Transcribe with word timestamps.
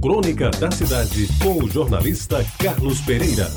Crônica 0.00 0.48
da 0.50 0.70
Cidade, 0.70 1.26
com 1.42 1.64
o 1.64 1.68
jornalista 1.68 2.38
Carlos 2.62 3.00
Pereira. 3.00 3.48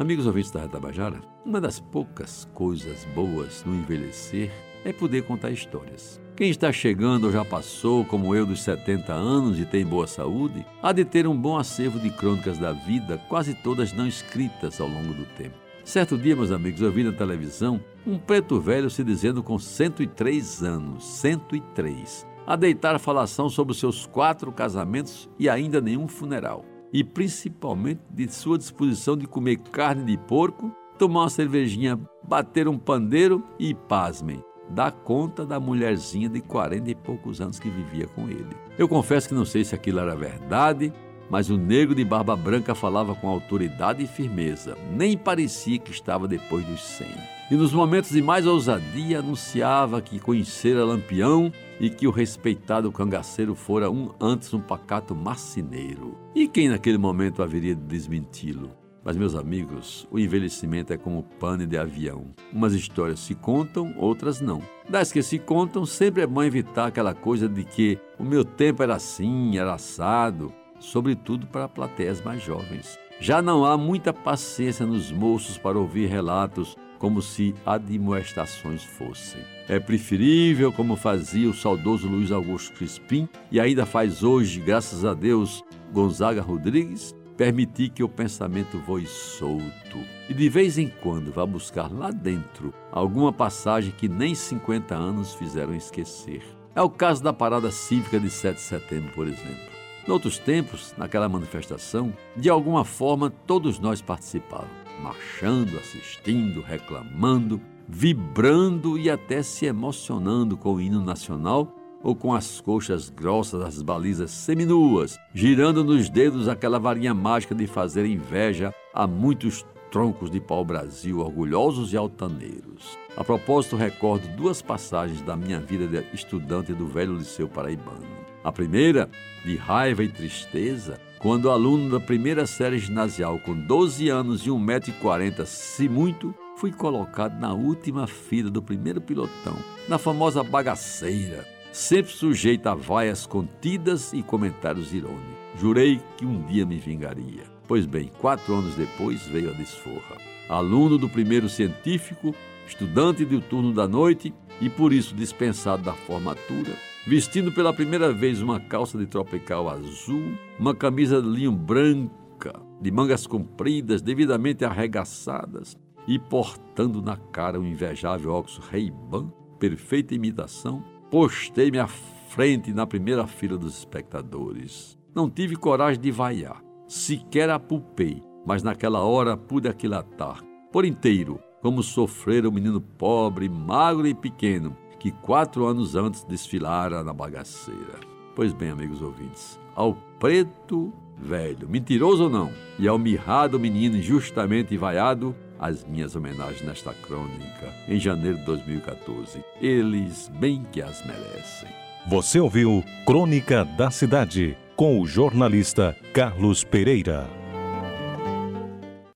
Amigos 0.00 0.26
ouvintes 0.26 0.50
da 0.50 0.66
Tabajara, 0.66 1.20
uma 1.46 1.60
das 1.60 1.78
poucas 1.78 2.48
coisas 2.52 3.04
boas 3.14 3.62
no 3.64 3.72
envelhecer 3.72 4.50
é 4.84 4.92
poder 4.92 5.22
contar 5.22 5.52
histórias. 5.52 6.20
Quem 6.34 6.50
está 6.50 6.72
chegando 6.72 7.26
ou 7.26 7.32
já 7.32 7.44
passou, 7.44 8.04
como 8.04 8.34
eu, 8.34 8.44
dos 8.44 8.64
70 8.64 9.12
anos 9.12 9.60
e 9.60 9.64
tem 9.64 9.86
boa 9.86 10.08
saúde, 10.08 10.66
há 10.82 10.92
de 10.92 11.04
ter 11.04 11.24
um 11.28 11.40
bom 11.40 11.56
acervo 11.56 12.00
de 12.00 12.10
crônicas 12.10 12.58
da 12.58 12.72
vida, 12.72 13.16
quase 13.28 13.54
todas 13.54 13.92
não 13.92 14.08
escritas 14.08 14.80
ao 14.80 14.88
longo 14.88 15.14
do 15.14 15.24
tempo. 15.36 15.61
Certo 15.84 16.16
dia, 16.16 16.36
meus 16.36 16.52
amigos, 16.52 16.80
eu 16.80 16.92
vi 16.92 17.02
na 17.02 17.12
televisão 17.12 17.80
um 18.06 18.16
preto 18.16 18.60
velho 18.60 18.88
se 18.88 19.02
dizendo 19.02 19.42
com 19.42 19.58
103 19.58 20.62
anos, 20.62 21.04
103, 21.04 22.24
a 22.46 22.54
deitar 22.54 22.94
a 22.94 23.00
falação 23.00 23.48
sobre 23.48 23.74
seus 23.74 24.06
quatro 24.06 24.52
casamentos 24.52 25.28
e 25.38 25.48
ainda 25.48 25.80
nenhum 25.80 26.06
funeral. 26.06 26.64
E 26.92 27.02
principalmente 27.02 28.00
de 28.10 28.32
sua 28.32 28.58
disposição 28.58 29.16
de 29.16 29.26
comer 29.26 29.56
carne 29.56 30.04
de 30.04 30.16
porco, 30.16 30.70
tomar 30.96 31.22
uma 31.22 31.30
cervejinha, 31.30 31.98
bater 32.22 32.68
um 32.68 32.78
pandeiro 32.78 33.42
e, 33.58 33.74
pasmem, 33.74 34.42
dar 34.70 34.92
conta 34.92 35.44
da 35.44 35.58
mulherzinha 35.58 36.28
de 36.28 36.40
40 36.40 36.90
e 36.90 36.94
poucos 36.94 37.40
anos 37.40 37.58
que 37.58 37.68
vivia 37.68 38.06
com 38.06 38.28
ele. 38.28 38.56
Eu 38.78 38.88
confesso 38.88 39.28
que 39.28 39.34
não 39.34 39.44
sei 39.44 39.64
se 39.64 39.74
aquilo 39.74 39.98
era 39.98 40.14
verdade 40.14 40.92
mas 41.32 41.48
o 41.48 41.56
negro 41.56 41.94
de 41.94 42.04
barba 42.04 42.36
branca 42.36 42.74
falava 42.74 43.14
com 43.14 43.26
autoridade 43.26 44.04
e 44.04 44.06
firmeza, 44.06 44.76
nem 44.94 45.16
parecia 45.16 45.78
que 45.78 45.90
estava 45.90 46.28
depois 46.28 46.62
dos 46.66 46.82
cem. 46.82 47.08
E 47.50 47.54
nos 47.54 47.72
momentos 47.72 48.10
de 48.10 48.20
mais 48.20 48.46
ousadia 48.46 49.20
anunciava 49.20 50.02
que 50.02 50.20
conhecera 50.20 50.84
Lampião 50.84 51.50
e 51.80 51.88
que 51.88 52.06
o 52.06 52.10
respeitado 52.10 52.92
cangaceiro 52.92 53.54
fora 53.54 53.90
um 53.90 54.10
antes 54.20 54.52
um 54.52 54.60
pacato 54.60 55.14
marceneiro. 55.14 56.18
E 56.34 56.46
quem 56.46 56.68
naquele 56.68 56.98
momento 56.98 57.42
haveria 57.42 57.74
de 57.74 57.80
desmenti-lo? 57.80 58.70
Mas, 59.02 59.16
meus 59.16 59.34
amigos, 59.34 60.06
o 60.10 60.18
envelhecimento 60.18 60.92
é 60.92 60.98
como 60.98 61.22
pane 61.40 61.66
de 61.66 61.78
avião. 61.78 62.26
Umas 62.52 62.74
histórias 62.74 63.20
se 63.20 63.34
contam, 63.34 63.94
outras 63.96 64.42
não. 64.42 64.60
Das 64.86 65.10
que 65.10 65.22
se 65.22 65.38
contam, 65.38 65.86
sempre 65.86 66.22
é 66.22 66.26
bom 66.26 66.42
evitar 66.42 66.88
aquela 66.88 67.14
coisa 67.14 67.48
de 67.48 67.64
que 67.64 67.98
o 68.18 68.22
meu 68.22 68.44
tempo 68.44 68.82
era 68.82 68.96
assim, 68.96 69.56
era 69.56 69.72
assado 69.74 70.52
sobretudo 70.82 71.46
para 71.46 71.68
plateias 71.68 72.20
mais 72.20 72.42
jovens. 72.42 72.98
Já 73.20 73.40
não 73.40 73.64
há 73.64 73.76
muita 73.76 74.12
paciência 74.12 74.84
nos 74.84 75.12
moços 75.12 75.56
para 75.56 75.78
ouvir 75.78 76.06
relatos 76.06 76.76
como 76.98 77.22
se 77.22 77.54
admoestações 77.64 78.84
fossem. 78.84 79.42
É 79.68 79.80
preferível, 79.80 80.72
como 80.72 80.96
fazia 80.96 81.48
o 81.48 81.54
saudoso 81.54 82.08
Luiz 82.08 82.30
Augusto 82.30 82.74
Crispim 82.74 83.28
e 83.50 83.58
ainda 83.58 83.86
faz 83.86 84.22
hoje, 84.22 84.60
graças 84.60 85.04
a 85.04 85.14
Deus, 85.14 85.64
Gonzaga 85.92 86.40
Rodrigues, 86.40 87.14
permitir 87.36 87.88
que 87.88 88.04
o 88.04 88.08
pensamento 88.08 88.78
voe 88.78 89.06
solto 89.06 89.98
e 90.28 90.34
de 90.34 90.48
vez 90.48 90.78
em 90.78 90.88
quando 90.88 91.32
vá 91.32 91.44
buscar 91.44 91.92
lá 91.92 92.10
dentro 92.10 92.72
alguma 92.92 93.32
passagem 93.32 93.92
que 93.96 94.08
nem 94.08 94.34
50 94.34 94.94
anos 94.94 95.34
fizeram 95.34 95.74
esquecer. 95.74 96.42
É 96.74 96.80
o 96.80 96.88
caso 96.88 97.22
da 97.22 97.32
parada 97.32 97.70
cívica 97.70 98.18
de 98.18 98.30
7 98.30 98.54
de 98.54 98.62
setembro, 98.62 99.12
por 99.12 99.26
exemplo. 99.26 99.71
Noutros 100.06 100.38
tempos, 100.38 100.94
naquela 100.98 101.28
manifestação, 101.28 102.12
de 102.36 102.50
alguma 102.50 102.84
forma 102.84 103.30
todos 103.30 103.78
nós 103.78 104.02
participávamos, 104.02 104.70
marchando, 105.00 105.78
assistindo, 105.78 106.60
reclamando, 106.60 107.60
vibrando 107.88 108.98
e 108.98 109.08
até 109.08 109.42
se 109.42 109.66
emocionando 109.66 110.56
com 110.56 110.74
o 110.74 110.80
hino 110.80 111.00
nacional 111.00 111.72
ou 112.02 112.16
com 112.16 112.34
as 112.34 112.60
coxas 112.60 113.10
grossas 113.10 113.60
das 113.60 113.80
balizas 113.80 114.32
seminuas, 114.32 115.18
girando 115.32 115.84
nos 115.84 116.08
dedos 116.08 116.48
aquela 116.48 116.80
varinha 116.80 117.14
mágica 117.14 117.54
de 117.54 117.68
fazer 117.68 118.04
inveja 118.04 118.74
a 118.92 119.06
muitos 119.06 119.64
troncos 119.92 120.30
de 120.30 120.40
pau-brasil 120.40 121.20
orgulhosos 121.20 121.92
e 121.92 121.96
altaneiros. 121.96 122.98
A 123.16 123.22
propósito, 123.22 123.76
recordo 123.76 124.26
duas 124.36 124.62
passagens 124.62 125.20
da 125.20 125.36
minha 125.36 125.60
vida 125.60 125.86
de 125.86 126.04
estudante 126.12 126.72
do 126.72 126.86
velho 126.86 127.14
Liceu 127.14 127.46
Paraibano. 127.46 128.21
A 128.44 128.50
primeira, 128.50 129.08
de 129.44 129.56
raiva 129.56 130.02
e 130.02 130.08
tristeza, 130.08 131.00
quando 131.20 131.48
aluno 131.48 131.90
da 131.90 132.00
primeira 132.00 132.44
série 132.44 132.78
ginasial 132.78 133.38
com 133.38 133.54
12 133.54 134.08
anos 134.08 134.44
e 134.44 134.50
1,40m, 134.50 135.46
se 135.46 135.88
muito, 135.88 136.34
fui 136.56 136.72
colocado 136.72 137.38
na 137.38 137.54
última 137.54 138.08
fila 138.08 138.50
do 138.50 138.60
primeiro 138.60 139.00
pilotão, 139.00 139.56
na 139.88 139.96
famosa 139.96 140.42
bagaceira, 140.42 141.46
sempre 141.72 142.10
sujeito 142.10 142.66
a 142.66 142.74
vaias 142.74 143.26
contidas 143.26 144.12
e 144.12 144.24
comentários 144.24 144.92
irônicos. 144.92 145.22
Jurei 145.60 146.00
que 146.16 146.26
um 146.26 146.42
dia 146.42 146.66
me 146.66 146.78
vingaria. 146.78 147.44
Pois 147.68 147.86
bem, 147.86 148.10
quatro 148.18 148.54
anos 148.54 148.74
depois 148.74 149.22
veio 149.26 149.50
a 149.50 149.52
desforra. 149.52 150.18
Aluno 150.48 150.98
do 150.98 151.08
primeiro 151.08 151.48
científico, 151.48 152.34
estudante 152.66 153.24
do 153.24 153.40
turno 153.40 153.72
da 153.72 153.86
noite 153.86 154.34
e 154.60 154.68
por 154.68 154.92
isso 154.92 155.14
dispensado 155.14 155.84
da 155.84 155.92
formatura, 155.92 156.72
vestindo 157.06 157.50
pela 157.50 157.72
primeira 157.72 158.12
vez 158.12 158.40
uma 158.40 158.60
calça 158.60 158.96
de 158.96 159.06
tropical 159.06 159.68
azul, 159.68 160.22
uma 160.58 160.74
camisa 160.74 161.20
de 161.20 161.28
linho 161.28 161.52
branca, 161.52 162.60
de 162.80 162.90
mangas 162.90 163.26
compridas, 163.26 164.00
devidamente 164.00 164.64
arregaçadas, 164.64 165.76
e 166.06 166.18
portando 166.18 167.02
na 167.02 167.16
cara 167.16 167.58
um 167.58 167.64
invejável 167.64 168.32
óculos 168.32 168.58
Ray-Ban, 168.58 169.32
perfeita 169.58 170.14
imitação, 170.14 170.82
postei-me 171.10 171.78
à 171.78 171.86
frente 171.86 172.72
na 172.72 172.86
primeira 172.86 173.26
fila 173.26 173.58
dos 173.58 173.78
espectadores. 173.78 174.98
Não 175.14 175.28
tive 175.28 175.56
coragem 175.56 176.00
de 176.00 176.10
vaiar, 176.10 176.62
sequer 176.88 177.50
apupei, 177.50 178.22
mas 178.46 178.62
naquela 178.62 179.00
hora 179.00 179.36
pude 179.36 179.68
aquilatar, 179.68 180.42
por 180.72 180.84
inteiro, 180.84 181.38
como 181.60 181.82
sofrera 181.82 182.48
o 182.48 182.52
menino 182.52 182.80
pobre, 182.80 183.48
magro 183.48 184.06
e 184.06 184.14
pequeno, 184.14 184.76
que 185.02 185.10
quatro 185.10 185.66
anos 185.66 185.96
antes 185.96 186.22
desfilara 186.22 187.02
na 187.02 187.12
bagaceira. 187.12 187.98
Pois 188.36 188.52
bem, 188.52 188.70
amigos 188.70 189.02
ouvintes, 189.02 189.58
ao 189.74 189.94
preto 190.20 190.92
velho, 191.18 191.68
mentiroso 191.68 192.24
ou 192.24 192.30
não, 192.30 192.52
e 192.78 192.86
ao 192.86 192.96
mirrado 193.00 193.58
menino 193.58 193.96
injustamente 193.96 194.76
vaiado, 194.76 195.34
as 195.58 195.84
minhas 195.84 196.14
homenagens 196.14 196.62
nesta 196.62 196.94
crônica, 196.94 197.74
em 197.88 197.98
janeiro 197.98 198.38
de 198.38 198.44
2014. 198.44 199.44
Eles 199.60 200.30
bem 200.38 200.64
que 200.70 200.80
as 200.80 201.04
merecem. 201.04 201.68
Você 202.06 202.38
ouviu 202.38 202.84
Crônica 203.04 203.64
da 203.64 203.90
Cidade, 203.90 204.56
com 204.76 205.00
o 205.00 205.06
jornalista 205.06 205.96
Carlos 206.12 206.62
Pereira. 206.62 207.41